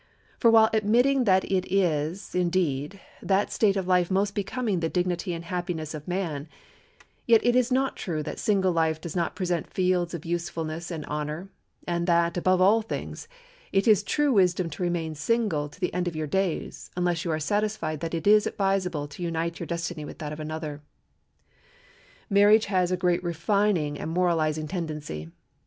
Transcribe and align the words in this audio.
For 0.39 0.49
while 0.49 0.71
admitting 0.73 1.25
that 1.25 1.45
it 1.45 1.71
is, 1.71 2.33
indeed, 2.33 2.99
that 3.21 3.51
state 3.51 3.77
of 3.77 3.87
life 3.87 4.09
most 4.09 4.33
becoming 4.33 4.79
the 4.79 4.89
dignity 4.89 5.31
and 5.31 5.45
happiness 5.45 5.93
of 5.93 6.07
man, 6.07 6.47
yet 7.27 7.45
it 7.45 7.55
is 7.55 7.71
not 7.71 7.97
true 7.97 8.23
that 8.23 8.39
single 8.39 8.71
life 8.71 8.99
does 8.99 9.15
not 9.15 9.35
present 9.35 9.71
fields 9.71 10.15
of 10.15 10.25
usefulness 10.25 10.89
and 10.89 11.05
honor, 11.05 11.49
and 11.87 12.07
that, 12.07 12.35
above 12.35 12.59
all 12.59 12.81
things, 12.81 13.27
it 13.71 13.87
is 13.87 14.01
true 14.01 14.33
wisdom 14.33 14.71
to 14.71 14.81
remain 14.81 15.13
single 15.13 15.69
to 15.69 15.79
the 15.79 15.93
end 15.93 16.07
of 16.07 16.15
your 16.15 16.25
days, 16.25 16.89
unless 16.97 17.23
you 17.23 17.29
are 17.29 17.39
satisfied 17.39 17.99
that 17.99 18.15
it 18.15 18.25
is 18.25 18.47
advisable 18.47 19.07
to 19.07 19.21
unite 19.21 19.59
your 19.59 19.67
destiny 19.67 20.03
with 20.03 20.17
that 20.17 20.33
of 20.33 20.39
another. 20.39 20.81
Marriage 22.27 22.65
has 22.65 22.91
a 22.91 22.97
great 22.97 23.23
refining 23.23 23.99
and 23.99 24.09
moralizing 24.09 24.67
tendency. 24.67 25.29